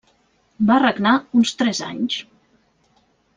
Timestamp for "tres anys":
1.59-2.17